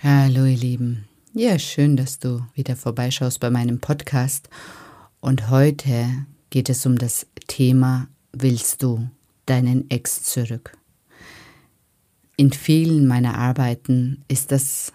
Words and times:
Hallo 0.00 0.44
ihr 0.44 0.56
Lieben. 0.56 1.08
Ja, 1.34 1.58
schön, 1.58 1.96
dass 1.96 2.20
du 2.20 2.46
wieder 2.54 2.76
vorbeischaust 2.76 3.40
bei 3.40 3.50
meinem 3.50 3.80
Podcast. 3.80 4.48
Und 5.18 5.50
heute 5.50 6.06
geht 6.50 6.68
es 6.68 6.86
um 6.86 6.96
das 6.96 7.26
Thema 7.48 8.06
Willst 8.30 8.84
du 8.84 9.10
deinen 9.46 9.90
Ex 9.90 10.22
zurück? 10.22 10.78
In 12.36 12.52
vielen 12.52 13.08
meiner 13.08 13.36
Arbeiten 13.38 14.22
ist 14.28 14.52
das 14.52 14.92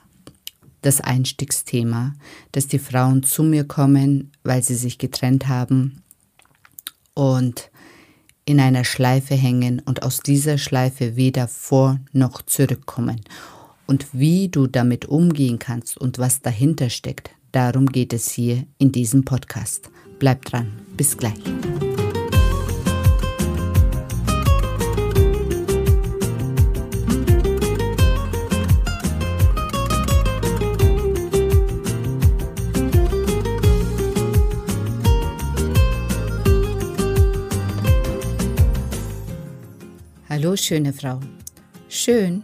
das 0.81 1.01
Einstiegsthema, 1.01 2.13
dass 2.53 2.67
die 2.67 2.79
Frauen 2.79 3.23
zu 3.23 3.43
mir 3.43 3.65
kommen, 3.65 4.31
weil 4.43 4.63
sie 4.63 4.75
sich 4.75 4.99
getrennt 4.99 5.49
haben 5.49 6.01
und 7.13 7.71
in 8.45 8.61
einer 8.61 8.85
Schleife 8.85 9.35
hängen 9.35 9.81
und 9.81 10.03
aus 10.03 10.19
dieser 10.19 10.57
Schleife 10.57 11.17
weder 11.17 11.49
vor 11.49 11.99
noch 12.13 12.41
zurückkommen. 12.41 13.19
Und 13.85 14.07
wie 14.13 14.49
du 14.49 14.67
damit 14.67 15.05
umgehen 15.05 15.59
kannst 15.59 15.97
und 15.97 16.17
was 16.17 16.41
dahinter 16.41 16.89
steckt, 16.89 17.31
darum 17.51 17.87
geht 17.87 18.13
es 18.13 18.31
hier 18.31 18.65
in 18.77 18.91
diesem 18.91 19.25
Podcast. 19.25 19.89
Bleib 20.19 20.45
dran, 20.45 20.71
bis 20.95 21.17
gleich. 21.17 21.33
Hallo 40.29 40.55
schöne 40.55 40.93
Frau. 40.93 41.19
Schön, 41.89 42.43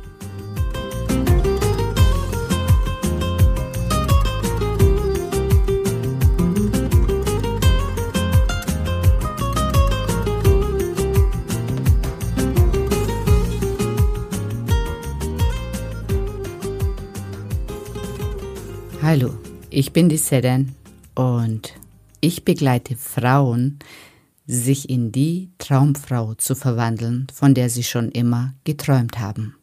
Ich 19.81 19.93
bin 19.93 20.09
die 20.09 20.17
Seren 20.17 20.75
und 21.15 21.73
ich 22.19 22.45
begleite 22.45 22.95
Frauen, 22.95 23.79
sich 24.45 24.91
in 24.91 25.11
die 25.11 25.49
Traumfrau 25.57 26.35
zu 26.35 26.53
verwandeln, 26.53 27.25
von 27.33 27.55
der 27.55 27.67
sie 27.71 27.81
schon 27.81 28.11
immer 28.11 28.53
geträumt 28.63 29.17
haben. 29.17 29.55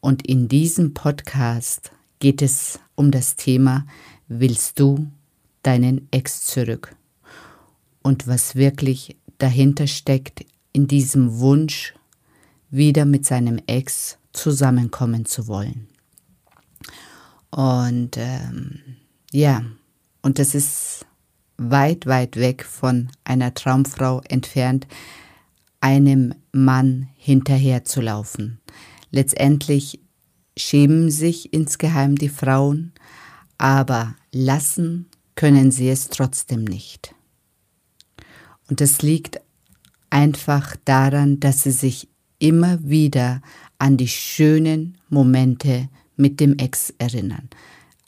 Und 0.00 0.26
in 0.26 0.48
diesem 0.48 0.94
Podcast 0.94 1.92
geht 2.20 2.40
es 2.40 2.80
um 2.94 3.10
das 3.10 3.36
Thema 3.36 3.86
Willst 4.28 4.80
du 4.80 5.08
deinen 5.62 6.08
Ex 6.10 6.46
zurück? 6.46 6.96
Und 8.00 8.26
was 8.26 8.54
wirklich 8.54 9.14
dahinter 9.36 9.86
steckt 9.86 10.46
in 10.72 10.86
diesem 10.86 11.38
Wunsch, 11.38 11.92
wieder 12.70 13.04
mit 13.04 13.26
seinem 13.26 13.60
Ex 13.66 14.16
zusammenkommen 14.32 15.26
zu 15.26 15.48
wollen. 15.48 15.86
Und 17.50 18.16
ähm, 18.16 18.80
ja, 19.34 19.64
und 20.22 20.38
das 20.38 20.54
ist 20.54 21.06
weit, 21.56 22.06
weit 22.06 22.36
weg 22.36 22.64
von 22.64 23.10
einer 23.24 23.52
Traumfrau 23.52 24.20
entfernt, 24.28 24.86
einem 25.80 26.36
Mann 26.52 27.08
hinterherzulaufen. 27.16 28.60
Letztendlich 29.10 29.98
schämen 30.56 31.10
sich 31.10 31.52
insgeheim 31.52 32.14
die 32.14 32.28
Frauen, 32.28 32.92
aber 33.58 34.14
lassen 34.30 35.06
können 35.34 35.72
sie 35.72 35.88
es 35.88 36.10
trotzdem 36.10 36.62
nicht. 36.62 37.12
Und 38.70 38.80
das 38.80 39.02
liegt 39.02 39.40
einfach 40.10 40.76
daran, 40.84 41.40
dass 41.40 41.64
sie 41.64 41.72
sich 41.72 42.08
immer 42.38 42.78
wieder 42.84 43.42
an 43.78 43.96
die 43.96 44.06
schönen 44.06 44.96
Momente 45.08 45.88
mit 46.16 46.38
dem 46.38 46.56
Ex 46.56 46.94
erinnern, 46.98 47.50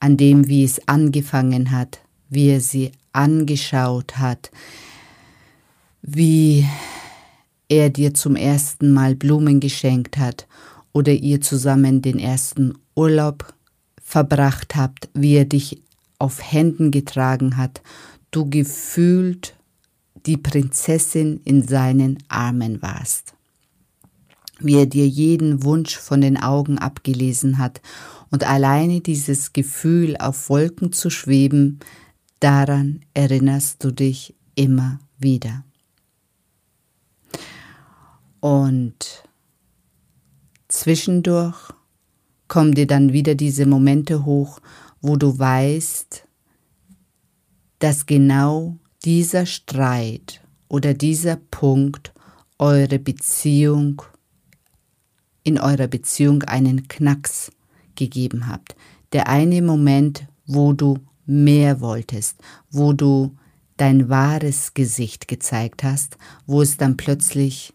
an 0.00 0.16
dem, 0.16 0.48
wie 0.48 0.64
es 0.64 0.86
angefangen 0.86 1.70
hat, 1.70 2.00
wie 2.28 2.48
er 2.48 2.60
sie 2.60 2.92
angeschaut 3.12 4.18
hat, 4.18 4.50
wie 6.02 6.66
er 7.68 7.90
dir 7.90 8.14
zum 8.14 8.36
ersten 8.36 8.92
Mal 8.92 9.14
Blumen 9.14 9.60
geschenkt 9.60 10.18
hat 10.18 10.46
oder 10.92 11.12
ihr 11.12 11.40
zusammen 11.40 12.02
den 12.02 12.18
ersten 12.18 12.74
Urlaub 12.94 13.52
verbracht 14.02 14.76
habt, 14.76 15.08
wie 15.14 15.34
er 15.34 15.44
dich 15.44 15.82
auf 16.18 16.40
Händen 16.52 16.90
getragen 16.90 17.56
hat, 17.56 17.82
du 18.30 18.48
gefühlt 18.48 19.54
die 20.26 20.36
Prinzessin 20.36 21.40
in 21.44 21.66
seinen 21.66 22.18
Armen 22.28 22.82
warst. 22.82 23.34
Wie 24.58 24.76
er 24.76 24.86
dir 24.86 25.06
jeden 25.06 25.64
Wunsch 25.64 25.96
von 25.96 26.20
den 26.20 26.36
Augen 26.36 26.78
abgelesen 26.78 27.58
hat, 27.58 27.80
und 28.30 28.48
alleine 28.48 29.00
dieses 29.00 29.52
Gefühl, 29.52 30.16
auf 30.16 30.48
Wolken 30.48 30.92
zu 30.92 31.10
schweben, 31.10 31.80
daran 32.40 33.04
erinnerst 33.14 33.82
du 33.84 33.90
dich 33.90 34.34
immer 34.54 34.98
wieder. 35.18 35.64
Und 38.40 39.24
zwischendurch 40.68 41.72
kommen 42.48 42.74
dir 42.74 42.86
dann 42.86 43.12
wieder 43.12 43.34
diese 43.34 43.66
Momente 43.66 44.24
hoch, 44.24 44.60
wo 45.00 45.16
du 45.16 45.38
weißt, 45.38 46.26
dass 47.78 48.06
genau 48.06 48.76
dieser 49.04 49.46
Streit 49.46 50.40
oder 50.68 50.94
dieser 50.94 51.36
Punkt 51.36 52.12
eure 52.58 52.98
Beziehung 52.98 54.02
in 55.42 55.60
eurer 55.60 55.86
Beziehung 55.86 56.42
einen 56.42 56.88
Knacks 56.88 57.52
gegeben 57.96 58.46
habt. 58.46 58.76
Der 59.12 59.28
eine 59.28 59.62
Moment, 59.62 60.26
wo 60.46 60.72
du 60.72 60.98
mehr 61.26 61.80
wolltest, 61.80 62.36
wo 62.70 62.92
du 62.92 63.36
dein 63.76 64.08
wahres 64.08 64.74
Gesicht 64.74 65.28
gezeigt 65.28 65.82
hast, 65.82 66.16
wo 66.46 66.62
es 66.62 66.76
dann 66.76 66.96
plötzlich 66.96 67.74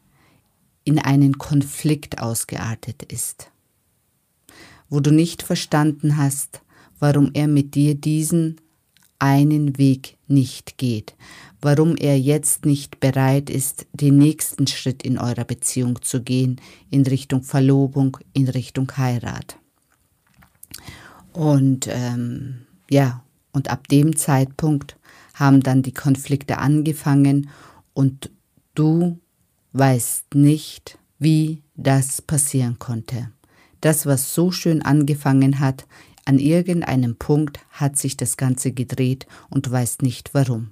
in 0.84 0.98
einen 1.00 1.38
Konflikt 1.38 2.20
ausgeartet 2.20 3.04
ist, 3.04 3.52
wo 4.90 5.00
du 5.00 5.12
nicht 5.12 5.44
verstanden 5.44 6.18
hast, 6.18 6.62
warum 7.00 7.32
er 7.34 7.48
mit 7.48 7.76
dir 7.76 7.96
diesen 7.96 8.60
einen 9.20 9.78
Weg 9.78 10.18
nicht 10.28 10.78
geht, 10.78 11.16
warum 11.62 11.96
er 11.96 12.20
jetzt 12.20 12.66
nicht 12.66 13.00
bereit 13.00 13.52
ist, 13.52 13.86
den 13.94 14.18
nächsten 14.18 14.66
Schritt 14.66 15.04
in 15.04 15.20
eurer 15.20 15.46
Beziehung 15.46 16.02
zu 16.02 16.24
gehen, 16.24 16.60
in 16.90 17.04
Richtung 17.04 17.44
Verlobung, 17.44 18.18
in 18.34 18.48
Richtung 18.50 18.92
Heirat. 18.98 19.61
Und 21.34 21.88
ähm, 21.90 22.66
ja, 22.90 23.24
und 23.52 23.70
ab 23.70 23.88
dem 23.88 24.16
Zeitpunkt 24.16 24.98
haben 25.34 25.62
dann 25.62 25.82
die 25.82 25.94
Konflikte 25.94 26.58
angefangen 26.58 27.50
und 27.94 28.30
du 28.76 29.20
weißt 29.74 30.36
nicht, 30.36 30.98
wie 31.20 31.64
das 31.76 32.22
passieren 32.22 32.80
konnte. 32.80 33.32
Das, 33.80 34.06
was 34.06 34.34
so 34.34 34.52
schön 34.52 34.82
angefangen 34.82 35.60
hat, 35.60 35.88
an 36.26 36.38
irgendeinem 36.38 37.16
Punkt 37.16 37.60
hat 37.72 37.98
sich 37.98 38.16
das 38.16 38.38
Ganze 38.38 38.72
gedreht 38.72 39.26
und 39.50 39.68
du 39.68 39.72
weißt 39.72 40.02
nicht 40.04 40.34
warum. 40.34 40.72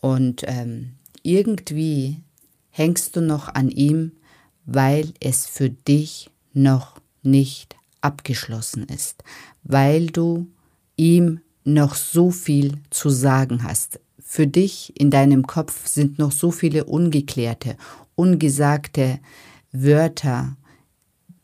Und 0.00 0.42
ähm, 0.46 0.92
irgendwie 1.22 2.22
hängst 2.70 3.16
du 3.16 3.20
noch 3.20 3.48
an 3.48 3.68
ihm, 3.68 4.12
weil 4.64 5.12
es 5.20 5.46
für 5.46 5.70
dich 5.70 6.30
noch 6.52 7.00
nicht 7.22 7.76
abgeschlossen 8.00 8.84
ist, 8.84 9.22
weil 9.62 10.06
du 10.06 10.48
ihm 10.96 11.40
noch 11.64 11.94
so 11.94 12.30
viel 12.30 12.74
zu 12.90 13.10
sagen 13.10 13.62
hast. 13.62 14.00
Für 14.18 14.46
dich 14.46 14.92
in 14.98 15.10
deinem 15.10 15.46
Kopf 15.46 15.86
sind 15.86 16.18
noch 16.18 16.32
so 16.32 16.50
viele 16.50 16.84
ungeklärte, 16.84 17.76
ungesagte 18.14 19.18
Wörter. 19.72 20.56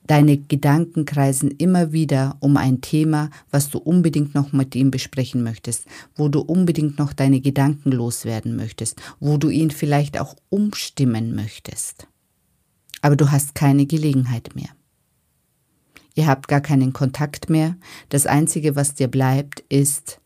Deine 0.07 0.37
Gedanken 0.37 1.05
kreisen 1.05 1.51
immer 1.51 1.91
wieder 1.91 2.37
um 2.39 2.57
ein 2.57 2.81
Thema, 2.81 3.31
was 3.51 3.71
du 3.71 3.79
unbedingt 3.79 4.37
noch 4.37 4.53
mit 4.53 4.77
ihm 4.77 4.93
besprechen 4.93 5.43
möchtest, 5.43 5.87
wo 6.15 6.29
du 6.29 6.41
unbedingt 6.41 6.99
noch 6.99 7.13
deine 7.13 7.41
Gedanken 7.41 7.91
loswerden 7.91 8.55
möchtest, 8.55 9.01
wo 9.19 9.37
du 9.37 9.49
ihn 9.49 9.73
vielleicht 9.73 10.21
auch 10.21 10.37
umstimmen 10.49 11.35
möchtest. 11.35 12.07
Aber 13.03 13.17
du 13.17 13.33
hast 13.33 13.57
keine 13.57 13.87
Gelegenheit 13.87 14.55
mehr. 14.55 14.69
Ihr 16.17 16.27
habt 16.27 16.49
gar 16.49 16.63
keinen 16.63 16.95
Kontakt 16.95 17.51
mehr. 17.51 17.77
Das 18.09 18.27
Einzige, 18.27 18.75
was 18.75 18.95
dir 18.95 19.07
bleibt, 19.07 19.61
ist 19.69 20.19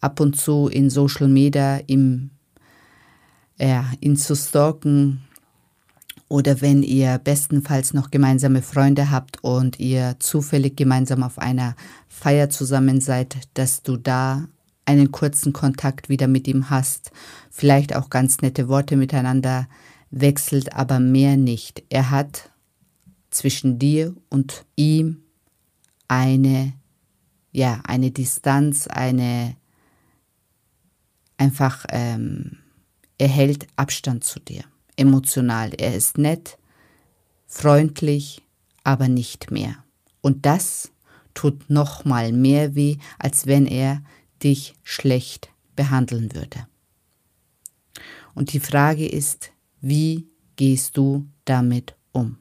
ab 0.00 0.20
und 0.20 0.36
zu 0.36 0.68
in 0.68 0.90
Social 0.90 1.28
Media 1.28 1.78
im, 1.86 2.30
ja, 3.58 3.86
ihn 4.00 4.16
zu 4.16 4.36
stalken. 4.36 5.22
Oder 6.28 6.60
wenn 6.60 6.82
ihr 6.82 7.18
bestenfalls 7.18 7.94
noch 7.94 8.10
gemeinsame 8.10 8.60
Freunde 8.60 9.10
habt 9.10 9.42
und 9.42 9.80
ihr 9.80 10.16
zufällig 10.18 10.76
gemeinsam 10.76 11.22
auf 11.22 11.38
einer 11.38 11.74
Feier 12.06 12.50
zusammen 12.50 13.00
seid, 13.00 13.38
dass 13.54 13.82
du 13.82 13.96
da 13.96 14.46
einen 14.84 15.10
kurzen 15.10 15.54
Kontakt 15.54 16.10
wieder 16.10 16.28
mit 16.28 16.48
ihm 16.48 16.68
hast, 16.68 17.12
vielleicht 17.50 17.96
auch 17.96 18.10
ganz 18.10 18.42
nette 18.42 18.68
Worte 18.68 18.96
miteinander 18.96 19.68
wechselt, 20.10 20.74
aber 20.74 21.00
mehr 21.00 21.38
nicht. 21.38 21.82
Er 21.88 22.10
hat 22.10 22.50
zwischen 23.30 23.78
dir 23.78 24.14
und 24.28 24.66
ihm 24.76 25.22
eine, 26.10 26.72
ja, 27.52 27.80
eine 27.84 28.10
Distanz, 28.10 28.88
eine, 28.88 29.56
einfach, 31.36 31.86
ähm, 31.90 32.58
er 33.16 33.28
hält 33.28 33.68
Abstand 33.76 34.24
zu 34.24 34.40
dir, 34.40 34.64
emotional. 34.96 35.72
Er 35.74 35.94
ist 35.94 36.18
nett, 36.18 36.58
freundlich, 37.46 38.42
aber 38.82 39.06
nicht 39.06 39.52
mehr. 39.52 39.76
Und 40.20 40.46
das 40.46 40.90
tut 41.32 41.70
noch 41.70 42.04
mal 42.04 42.32
mehr 42.32 42.74
weh, 42.74 42.96
als 43.20 43.46
wenn 43.46 43.66
er 43.66 44.02
dich 44.42 44.74
schlecht 44.82 45.50
behandeln 45.76 46.34
würde. 46.34 46.66
Und 48.34 48.52
die 48.52 48.60
Frage 48.60 49.06
ist, 49.08 49.52
wie 49.80 50.26
gehst 50.56 50.96
du 50.96 51.28
damit 51.44 51.94
um? 52.10 52.39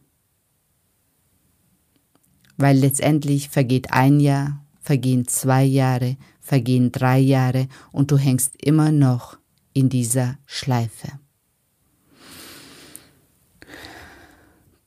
Weil 2.60 2.78
letztendlich 2.78 3.50
vergeht 3.50 3.94
ein 3.94 4.20
Jahr, 4.20 4.64
vergehen 4.82 5.26
zwei 5.28 5.64
Jahre, 5.64 6.18
vergehen 6.42 6.92
drei 6.92 7.18
Jahre 7.18 7.68
und 7.94 8.12
du 8.12 8.18
hängst 8.18 8.62
immer 8.62 8.92
noch 8.92 9.38
in 9.72 9.88
dieser 9.88 10.38
Schleife. 10.46 11.08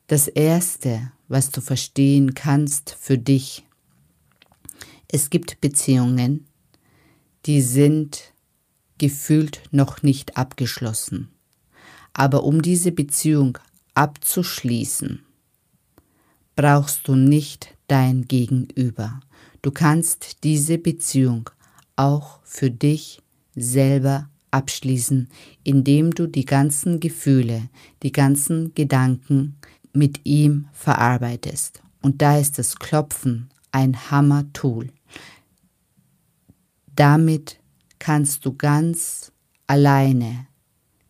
Das 0.07 0.29
Erste, 0.29 1.13
was 1.29 1.51
du 1.51 1.63
verstehen 1.63 2.35
kannst 2.35 2.95
für 3.01 3.17
dich, 3.17 3.65
es 5.09 5.31
gibt 5.31 5.63
Beziehungen, 5.63 6.47
die 7.47 7.63
sind 7.63 8.35
gefühlt 8.99 9.63
noch 9.71 10.03
nicht 10.03 10.37
abgeschlossen. 10.37 11.31
Aber 12.13 12.45
um 12.45 12.61
diese 12.61 12.93
Beziehung 12.93 13.57
abzuschließen, 13.95 15.23
brauchst 16.57 17.09
du 17.09 17.15
nicht 17.15 17.77
dein 17.89 18.27
Gegenüber. 18.27 19.21
Du 19.63 19.71
kannst 19.71 20.45
diese 20.45 20.79
Beziehung 20.79 21.51
auch 21.97 22.41
für 22.45 22.71
dich 22.71 23.23
selber 23.55 24.29
abschließen, 24.51 25.29
indem 25.65 26.11
du 26.11 26.27
die 26.27 26.45
ganzen 26.45 27.01
Gefühle, 27.01 27.69
die 28.03 28.13
ganzen 28.13 28.75
Gedanken 28.75 29.57
mit 29.93 30.21
ihm 30.25 30.69
verarbeitest. 30.73 31.83
Und 32.03 32.23
da 32.23 32.39
ist 32.39 32.59
das 32.59 32.77
Klopfen 32.77 33.51
ein 33.71 34.11
Hammer-Tool. 34.11 34.89
Damit 36.95 37.59
kannst 37.99 38.45
du 38.45 38.55
ganz 38.55 39.33
alleine 39.67 40.47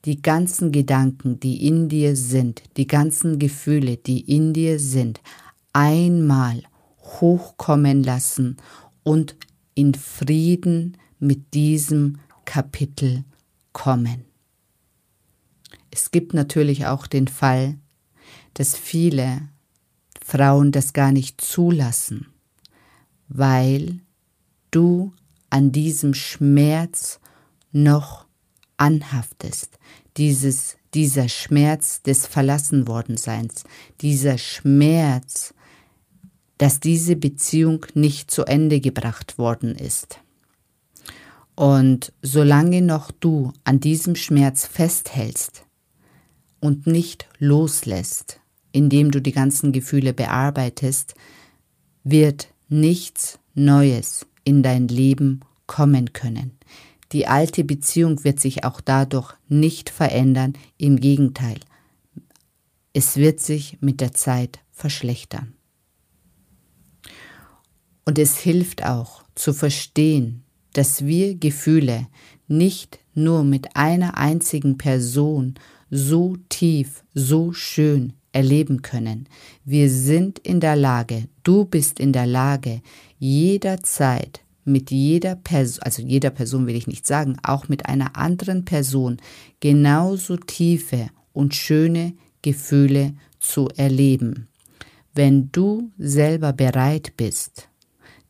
die 0.04 0.20
ganzen 0.20 0.72
Gedanken, 0.72 1.38
die 1.38 1.66
in 1.66 1.88
dir 1.88 2.16
sind, 2.16 2.62
die 2.76 2.86
ganzen 2.86 3.38
Gefühle, 3.38 3.96
die 3.96 4.20
in 4.20 4.52
dir 4.52 4.78
sind, 4.78 5.20
einmal 5.72 6.62
hochkommen 6.98 8.02
lassen 8.02 8.56
und 9.04 9.36
in 9.74 9.94
Frieden 9.94 10.96
mit 11.18 11.54
diesem 11.54 12.18
Kapitel 12.44 13.24
kommen. 13.72 14.24
Es 15.90 16.10
gibt 16.10 16.34
natürlich 16.34 16.86
auch 16.86 17.06
den 17.06 17.28
Fall, 17.28 17.78
dass 18.54 18.76
viele 18.76 19.48
Frauen 20.24 20.72
das 20.72 20.92
gar 20.92 21.12
nicht 21.12 21.40
zulassen, 21.40 22.26
weil 23.28 24.00
du 24.70 25.12
an 25.50 25.70
diesem 25.72 26.14
Schmerz 26.14 27.20
noch 27.72 28.26
anhaftest, 28.82 29.78
dieses, 30.16 30.76
dieser 30.92 31.28
Schmerz 31.28 32.02
des 32.02 32.26
Verlassenwordenseins, 32.26 33.62
dieser 34.00 34.38
Schmerz, 34.38 35.54
dass 36.58 36.80
diese 36.80 37.14
Beziehung 37.14 37.86
nicht 37.94 38.32
zu 38.32 38.44
Ende 38.44 38.80
gebracht 38.80 39.38
worden 39.38 39.76
ist. 39.76 40.18
Und 41.54 42.12
solange 42.22 42.82
noch 42.82 43.12
du 43.12 43.52
an 43.62 43.78
diesem 43.78 44.16
Schmerz 44.16 44.66
festhältst 44.66 45.64
und 46.58 46.88
nicht 46.88 47.28
loslässt, 47.38 48.40
indem 48.72 49.12
du 49.12 49.20
die 49.20 49.32
ganzen 49.32 49.70
Gefühle 49.70 50.12
bearbeitest, 50.12 51.14
wird 52.02 52.48
nichts 52.68 53.38
Neues 53.54 54.26
in 54.42 54.64
dein 54.64 54.88
Leben 54.88 55.40
kommen 55.68 56.12
können. 56.12 56.58
Die 57.12 57.26
alte 57.26 57.62
Beziehung 57.64 58.24
wird 58.24 58.40
sich 58.40 58.64
auch 58.64 58.80
dadurch 58.80 59.34
nicht 59.48 59.90
verändern, 59.90 60.54
im 60.78 60.98
Gegenteil, 60.98 61.58
es 62.94 63.16
wird 63.16 63.40
sich 63.40 63.78
mit 63.80 64.00
der 64.00 64.12
Zeit 64.12 64.60
verschlechtern. 64.70 65.54
Und 68.04 68.18
es 68.18 68.38
hilft 68.38 68.84
auch 68.84 69.22
zu 69.34 69.52
verstehen, 69.52 70.42
dass 70.72 71.04
wir 71.04 71.34
Gefühle 71.34 72.08
nicht 72.48 72.98
nur 73.14 73.44
mit 73.44 73.76
einer 73.76 74.16
einzigen 74.18 74.76
Person 74.78 75.54
so 75.90 76.36
tief, 76.48 77.04
so 77.14 77.52
schön 77.52 78.14
erleben 78.32 78.82
können. 78.82 79.28
Wir 79.64 79.90
sind 79.90 80.38
in 80.38 80.60
der 80.60 80.76
Lage, 80.76 81.28
du 81.42 81.66
bist 81.66 82.00
in 82.00 82.12
der 82.12 82.26
Lage, 82.26 82.80
jederzeit 83.18 84.40
mit 84.64 84.90
jeder 84.90 85.36
Person, 85.36 85.82
also 85.82 86.02
jeder 86.02 86.30
Person 86.30 86.66
will 86.66 86.76
ich 86.76 86.86
nicht 86.86 87.06
sagen, 87.06 87.36
auch 87.42 87.68
mit 87.68 87.86
einer 87.86 88.16
anderen 88.16 88.64
Person 88.64 89.18
genauso 89.60 90.36
tiefe 90.36 91.08
und 91.32 91.54
schöne 91.54 92.14
Gefühle 92.42 93.14
zu 93.40 93.68
erleben. 93.76 94.48
Wenn 95.14 95.50
du 95.52 95.90
selber 95.98 96.52
bereit 96.52 97.12
bist, 97.16 97.68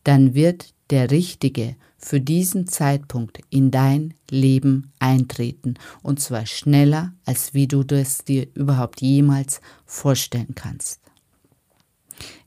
dann 0.04 0.34
wird 0.34 0.74
der 0.90 1.10
Richtige 1.10 1.76
für 1.96 2.20
diesen 2.20 2.66
Zeitpunkt 2.66 3.38
in 3.48 3.70
dein 3.70 4.14
Leben 4.28 4.92
eintreten 4.98 5.74
und 6.02 6.20
zwar 6.20 6.46
schneller, 6.46 7.14
als 7.24 7.54
wie 7.54 7.68
du 7.68 7.84
das 7.84 8.24
dir 8.24 8.48
überhaupt 8.54 9.00
jemals 9.00 9.60
vorstellen 9.86 10.54
kannst. 10.54 11.00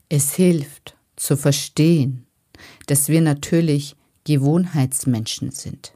Es 0.08 0.34
hilft 0.34 0.96
zu 1.16 1.36
verstehen, 1.36 2.25
dass 2.86 3.08
wir 3.08 3.20
natürlich 3.20 3.96
Gewohnheitsmenschen 4.24 5.50
sind. 5.50 5.92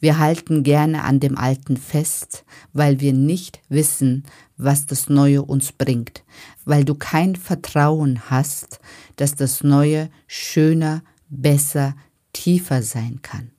Wir 0.00 0.18
halten 0.18 0.62
gerne 0.62 1.04
an 1.04 1.20
dem 1.20 1.38
Alten 1.38 1.76
fest, 1.76 2.44
weil 2.72 3.00
wir 3.00 3.12
nicht 3.12 3.60
wissen, 3.68 4.24
was 4.56 4.86
das 4.86 5.08
Neue 5.08 5.42
uns 5.42 5.72
bringt, 5.72 6.24
weil 6.64 6.84
du 6.84 6.94
kein 6.94 7.36
Vertrauen 7.36 8.30
hast, 8.30 8.80
dass 9.16 9.34
das 9.34 9.62
Neue 9.62 10.10
schöner, 10.26 11.02
besser, 11.28 11.94
tiefer 12.32 12.82
sein 12.82 13.20
kann. 13.22 13.52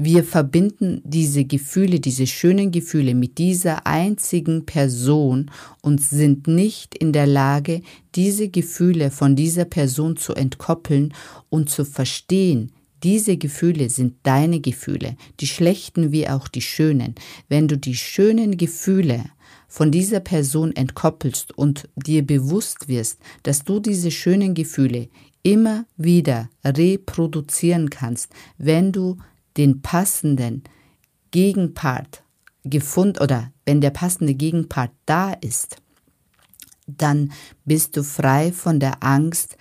Wir 0.00 0.22
verbinden 0.22 1.02
diese 1.02 1.44
Gefühle, 1.44 1.98
diese 1.98 2.28
schönen 2.28 2.70
Gefühle 2.70 3.16
mit 3.16 3.36
dieser 3.36 3.84
einzigen 3.84 4.64
Person 4.64 5.50
und 5.82 6.00
sind 6.00 6.46
nicht 6.46 6.94
in 6.94 7.12
der 7.12 7.26
Lage, 7.26 7.82
diese 8.14 8.48
Gefühle 8.48 9.10
von 9.10 9.34
dieser 9.34 9.64
Person 9.64 10.16
zu 10.16 10.34
entkoppeln 10.34 11.12
und 11.48 11.68
zu 11.68 11.84
verstehen, 11.84 12.70
diese 13.02 13.38
Gefühle 13.38 13.90
sind 13.90 14.14
deine 14.22 14.60
Gefühle, 14.60 15.16
die 15.40 15.48
schlechten 15.48 16.12
wie 16.12 16.28
auch 16.28 16.46
die 16.46 16.62
schönen. 16.62 17.16
Wenn 17.48 17.66
du 17.66 17.76
die 17.76 17.96
schönen 17.96 18.56
Gefühle 18.56 19.24
von 19.66 19.90
dieser 19.90 20.20
Person 20.20 20.76
entkoppelst 20.76 21.58
und 21.58 21.88
dir 21.96 22.24
bewusst 22.24 22.86
wirst, 22.86 23.18
dass 23.42 23.64
du 23.64 23.80
diese 23.80 24.12
schönen 24.12 24.54
Gefühle 24.54 25.08
immer 25.42 25.86
wieder 25.96 26.50
reproduzieren 26.64 27.90
kannst, 27.90 28.30
wenn 28.58 28.92
du 28.92 29.16
den 29.58 29.82
passenden 29.82 30.62
Gegenpart 31.30 32.22
gefunden 32.64 33.22
oder 33.22 33.52
wenn 33.66 33.80
der 33.80 33.90
passende 33.90 34.34
Gegenpart 34.34 34.92
da 35.04 35.32
ist, 35.32 35.76
dann 36.86 37.32
bist 37.64 37.96
du 37.96 38.02
frei 38.02 38.52
von 38.52 38.80
der 38.80 39.02
Angst, 39.02 39.56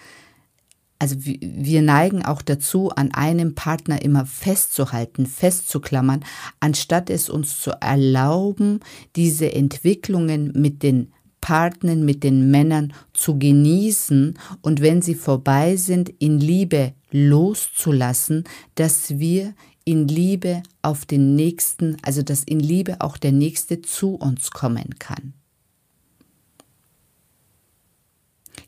also 0.99 1.15
wir 1.19 1.81
neigen 1.83 2.25
auch 2.25 2.41
dazu, 2.41 2.89
an 2.89 3.13
einem 3.13 3.53
Partner 3.53 4.01
immer 4.01 4.25
festzuhalten, 4.25 5.27
festzuklammern, 5.27 6.25
anstatt 6.59 7.09
es 7.09 7.29
uns 7.29 7.59
zu 7.59 7.71
erlauben, 7.81 8.79
diese 9.15 9.53
Entwicklungen 9.53 10.53
mit 10.55 10.81
den 10.81 11.11
Partnern, 11.39 12.03
mit 12.03 12.23
den 12.23 12.49
Männern 12.49 12.93
zu 13.13 13.37
genießen. 13.37 14.39
Und 14.61 14.81
wenn 14.81 15.03
sie 15.03 15.13
vorbei 15.13 15.75
sind, 15.75 16.09
in 16.17 16.39
Liebe 16.39 16.93
loszulassen, 17.11 18.45
dass 18.73 19.19
wir 19.19 19.53
in 19.87 20.05
Liebe 20.05 20.63
auf 20.81 21.05
den 21.05 21.37
Nächsten, 21.37 21.95
also 22.01 22.21
dass 22.21 22.43
in 22.43 22.59
Liebe 22.59 22.99
auch 22.99 23.15
der 23.15 23.31
Nächste 23.31 23.81
zu 23.81 24.15
uns 24.15 24.51
kommen 24.51 24.99
kann. 24.99 25.33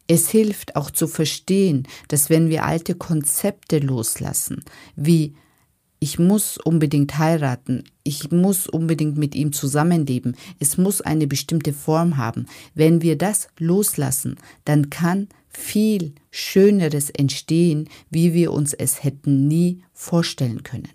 Es 0.07 0.29
hilft 0.29 0.77
auch 0.77 0.89
zu 0.89 1.07
verstehen, 1.07 1.85
dass 2.07 2.29
wenn 2.29 2.49
wir 2.49 2.63
alte 2.63 2.95
Konzepte 2.95 3.79
loslassen, 3.79 4.63
wie 4.95 5.35
ich 5.99 6.19
muss 6.19 6.57
unbedingt 6.57 7.17
heiraten, 7.17 7.83
ich 8.03 8.31
muss 8.31 8.65
unbedingt 8.67 9.17
mit 9.17 9.35
ihm 9.35 9.51
zusammenleben, 9.51 10.37
es 10.57 10.77
muss 10.77 11.01
eine 11.01 11.27
bestimmte 11.27 11.73
Form 11.73 12.15
haben. 12.15 12.45
Wenn 12.75 13.01
wir 13.01 13.17
das 13.17 13.49
loslassen, 13.59 14.37
dann 14.63 14.89
kann 14.89 15.27
viel 15.49 16.13
Schöneres 16.31 17.09
entstehen, 17.09 17.89
wie 18.09 18.33
wir 18.33 18.53
uns 18.53 18.73
es 18.73 19.03
hätten 19.03 19.49
nie 19.49 19.83
vorstellen 19.91 20.63
können. 20.63 20.87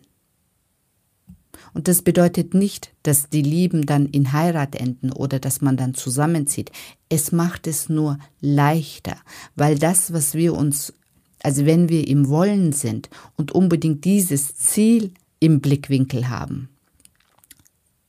Und 1.73 1.89
das 1.89 2.03
bedeutet 2.03 2.55
nicht, 2.55 2.93
dass 3.03 3.29
die 3.29 3.43
Lieben 3.43 3.87
dann 3.87 4.07
in 4.07 4.33
Heirat 4.33 4.77
enden 4.77 5.13
oder 5.13 5.39
dass 5.39 5.61
man 5.61 5.77
dann 5.77 5.95
zusammenzieht. 5.95 6.71
Es 7.09 7.33
macht 7.33 7.67
es 7.67 7.89
nur 7.89 8.19
leichter, 8.41 9.17
weil 9.57 9.79
das, 9.79 10.13
was 10.13 10.35
wir 10.35 10.55
uns, 10.55 10.93
also 11.43 11.67
wenn 11.67 11.89
wir 11.89 12.07
im 12.09 12.29
Wollen 12.29 12.73
sind 12.73 13.11
und 13.37 13.53
unbedingt 13.53 14.05
dieses 14.05 14.57
Ziel 14.57 15.13
im 15.41 15.61
Blickwinkel 15.61 16.29
haben, 16.29 16.69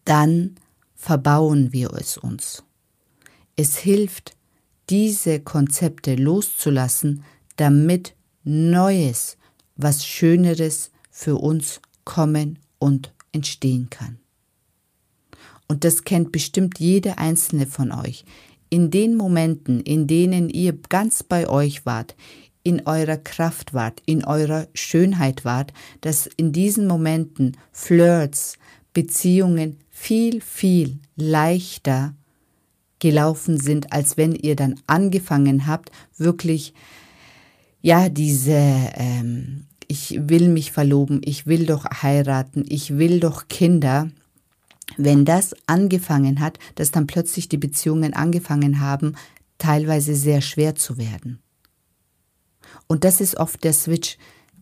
dann 0.05 0.55
verbauen 0.95 1.73
wir 1.73 1.93
es 1.93 2.17
uns. 2.17 2.63
Es 3.55 3.77
hilft, 3.77 4.35
diese 4.89 5.39
Konzepte 5.39 6.15
loszulassen, 6.15 7.23
damit 7.55 8.15
Neues, 8.43 9.37
was 9.75 10.05
Schöneres 10.05 10.91
für 11.09 11.37
uns 11.37 11.81
kommen 12.03 12.59
und 12.77 13.11
entstehen 13.35 13.89
kann. 13.91 14.17
Und 15.67 15.83
das 15.83 16.03
kennt 16.03 16.31
bestimmt 16.31 16.79
jede 16.79 17.17
einzelne 17.17 17.67
von 17.67 17.91
euch. 17.91 18.25
In 18.69 18.89
den 18.89 19.15
Momenten, 19.15 19.81
in 19.81 20.07
denen 20.07 20.49
ihr 20.49 20.73
ganz 20.89 21.21
bei 21.21 21.47
euch 21.47 21.85
wart, 21.85 22.15
in 22.63 22.87
eurer 22.87 23.17
Kraft 23.17 23.73
wart, 23.73 24.01
in 24.07 24.25
eurer 24.25 24.67
Schönheit 24.73 25.45
wart, 25.45 25.71
dass 26.01 26.25
in 26.25 26.51
diesen 26.51 26.87
Momenten 26.87 27.57
Flirts, 27.71 28.57
Beziehungen 28.93 29.77
viel, 29.91 30.41
viel 30.41 30.99
leichter 31.15 32.15
gelaufen 32.99 33.59
sind, 33.59 33.91
als 33.91 34.17
wenn 34.17 34.33
ihr 34.33 34.55
dann 34.55 34.79
angefangen 34.87 35.67
habt, 35.67 35.91
wirklich, 36.17 36.73
ja, 37.81 38.09
diese 38.09 38.57
ähm, 38.95 39.65
ich 39.87 40.19
will 40.29 40.49
mich 40.49 40.71
verloben, 40.71 41.21
ich 41.23 41.47
will 41.47 41.65
doch 41.65 41.85
heiraten, 41.85 42.63
ich 42.67 42.97
will 42.97 43.19
doch 43.19 43.47
Kinder, 43.47 44.09
wenn 44.97 45.25
das 45.25 45.55
angefangen 45.67 46.39
hat, 46.39 46.59
dass 46.75 46.91
dann 46.91 47.07
plötzlich 47.07 47.49
die 47.49 47.57
Beziehungen 47.57 48.13
angefangen 48.13 48.79
haben, 48.79 49.15
teilweise 49.57 50.15
sehr 50.15 50.41
schwer 50.41 50.75
zu 50.75 50.97
werden. 50.97 51.39
Und 52.87 53.03
das 53.03 53.21
ist 53.21 53.37
oft 53.37 53.63
der 53.63 53.73
Switch, 53.73 54.17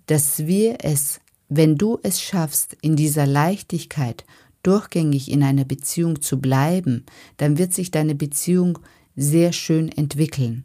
dass 0.05 0.45
wir 0.45 0.77
es, 0.81 1.19
wenn 1.49 1.77
du 1.77 1.99
es 2.03 2.21
schaffst, 2.21 2.77
in 2.81 2.95
dieser 2.95 3.25
Leichtigkeit 3.25 4.25
durchgängig 4.63 5.29
in 5.29 5.43
einer 5.43 5.65
Beziehung 5.65 6.21
zu 6.21 6.39
bleiben, 6.39 7.05
dann 7.37 7.57
wird 7.57 7.73
sich 7.73 7.91
deine 7.91 8.15
Beziehung 8.15 8.79
sehr 9.15 9.53
schön 9.53 9.89
entwickeln. 9.89 10.63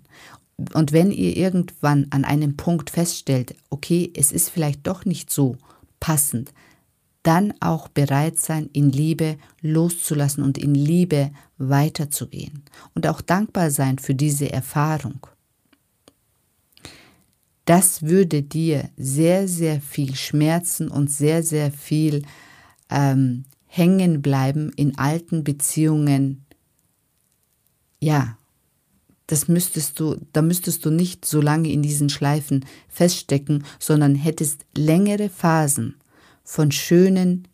Und 0.75 0.93
wenn 0.93 1.13
ihr 1.13 1.37
irgendwann 1.37 2.07
an 2.11 2.25
einem 2.25 2.57
Punkt 2.57 2.91
feststellt, 2.91 3.55
okay, 3.71 4.13
es 4.17 4.33
ist 4.33 4.51
vielleicht 4.51 4.87
doch 4.87 5.05
nicht 5.05 5.31
so 5.31 5.57
passend, 6.01 6.53
dann 7.23 7.55
auch 7.61 7.89
bereit 7.89 8.39
sein, 8.39 8.69
in 8.73 8.91
Liebe 8.91 9.37
loszulassen 9.61 10.43
und 10.43 10.59
in 10.59 10.75
Liebe 10.75 11.31
weiterzugehen. 11.59 12.63
Und 12.95 13.07
auch 13.07 13.21
dankbar 13.21 13.71
sein 13.71 13.99
für 13.99 14.15
diese 14.15 14.51
Erfahrung. 14.51 15.27
Das 17.65 18.03
würde 18.03 18.43
dir 18.43 18.89
sehr, 18.97 19.47
sehr 19.47 19.81
viel 19.81 20.15
Schmerzen 20.15 20.89
und 20.89 21.11
sehr, 21.11 21.43
sehr 21.43 21.71
viel 21.71 22.23
ähm, 22.89 23.45
hängen 23.67 24.23
bleiben 24.23 24.73
in 24.75 24.97
alten 24.99 25.45
Beziehungen, 25.45 26.47
ja, 28.01 28.38
das 29.29 29.47
müsstest 29.47 30.01
du, 30.01 30.17
da 30.33 30.43
müsstest 30.43 30.85
du 30.85 30.91
nicht 30.91 31.25
so 31.25 31.41
lange 31.41 31.71
in 31.71 31.83
diesen 31.83 32.09
Schleifen 32.09 32.65
feststecken, 32.89 33.65
sondern 33.79 34.15
hättest 34.15 34.65
längere 34.75 35.29
Phasen 35.29 35.97
von 36.43 36.73
schönen, 36.73 37.47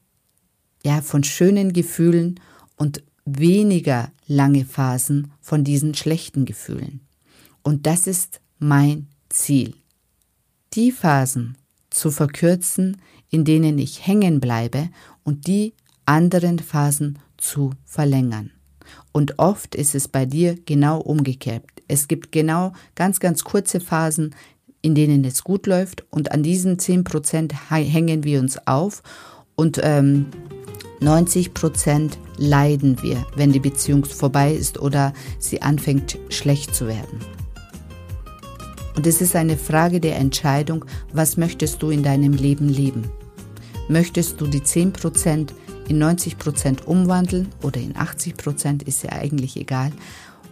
ja, 0.85 1.02
von 1.02 1.25
schönen 1.25 1.73
Gefühlen 1.73 2.38
und 2.76 3.02
weniger 3.25 4.12
lange 4.28 4.64
Phasen 4.64 5.33
von 5.40 5.64
diesen 5.64 5.95
schlechten 5.95 6.45
Gefühlen. 6.45 7.00
Und 7.62 7.87
das 7.87 8.07
ist 8.07 8.40
mein 8.59 9.09
Ziel. 9.28 9.75
Die 10.75 10.93
Phasen 10.93 11.57
zu 11.90 12.12
verkürzen, 12.12 12.99
in 13.31 13.45
denen 13.45 13.78
ich 13.78 14.07
hängen 14.07 14.38
bleibe 14.38 14.90
und 15.25 15.49
die 15.49 15.75
anderen 16.07 16.61
Phasen 16.61 17.19
zu 17.37 17.73
verlängern. 17.85 18.52
Und 19.16 19.38
oft 19.38 19.76
ist 19.76 19.94
es 19.94 20.09
bei 20.09 20.26
dir 20.26 20.59
genau 20.66 20.99
umgekehrt. 20.99 21.62
Es 21.87 22.09
gibt 22.09 22.33
genau 22.33 22.73
ganz, 22.97 23.21
ganz 23.21 23.44
kurze 23.44 23.78
Phasen, 23.78 24.35
in 24.83 24.97
denen 24.97 25.25
es 25.25 25.44
gut 25.44 25.68
läuft 25.68 26.04
und 26.11 26.33
an 26.33 26.42
diesen 26.42 26.80
10 26.80 27.04
Prozent 27.04 27.54
hängen 27.71 28.25
wir 28.25 28.40
uns 28.40 28.66
auf 28.66 29.04
und 29.54 29.80
ähm, 29.85 30.26
90 30.99 31.54
Prozent 31.54 32.18
leiden 32.38 33.00
wir, 33.02 33.25
wenn 33.37 33.52
die 33.52 33.61
Beziehung 33.61 34.04
vorbei 34.04 34.52
ist 34.52 34.80
oder 34.80 35.12
sie 35.38 35.62
anfängt 35.62 36.18
schlecht 36.28 36.75
zu 36.75 36.88
werden. 36.88 37.21
Und 38.97 39.06
es 39.06 39.21
ist 39.21 39.37
eine 39.37 39.56
Frage 39.56 40.00
der 40.00 40.16
Entscheidung, 40.16 40.85
was 41.12 41.37
möchtest 41.37 41.80
du 41.83 41.90
in 41.90 42.02
deinem 42.02 42.33
Leben 42.33 42.68
leben? 42.68 43.04
Möchtest 43.88 44.40
du 44.40 44.49
die 44.49 44.64
10 44.64 44.92
Prozent 44.92 45.54
in 45.88 45.99
90 45.99 46.38
Prozent 46.38 46.87
umwandeln 46.87 47.49
oder 47.62 47.81
in 47.81 47.97
80 47.97 48.37
Prozent, 48.37 48.83
ist 48.83 49.03
ja 49.03 49.12
eigentlich 49.12 49.57
egal, 49.57 49.93